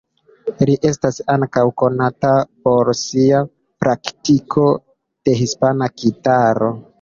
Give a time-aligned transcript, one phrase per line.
[0.69, 2.31] Li estas ankaŭ konata
[2.69, 3.43] por sia
[3.85, 4.67] praktiko
[5.29, 6.73] de hispana gitaro.